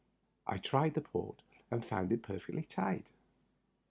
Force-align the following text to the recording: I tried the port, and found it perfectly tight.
I 0.47 0.57
tried 0.57 0.95
the 0.95 1.01
port, 1.01 1.43
and 1.69 1.85
found 1.85 2.11
it 2.11 2.23
perfectly 2.23 2.63
tight. 2.63 3.05